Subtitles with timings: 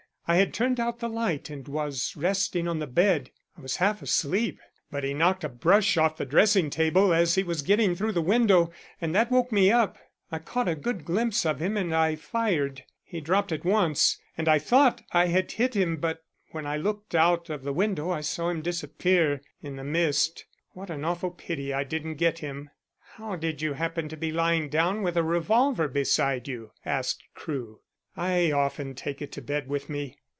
[0.27, 3.31] I had turned out the light and was resting on the bed.
[3.57, 7.43] I was half asleep, but he knocked a brush off the dressing table as he
[7.43, 9.97] was getting through the window and that woke me up.
[10.31, 12.85] I caught a good glimpse of him and I fired.
[13.03, 17.13] He dropped at once, and I thought I had hit him, but when I looked
[17.13, 20.45] out of the window I saw him disappear in the mist.
[20.71, 22.69] What an awful pity I didn't get him."
[23.15, 27.81] "How did you happen to be lying down with a revolver beside you?" asked Crewe.
[28.15, 30.17] "I often take it to bed with me.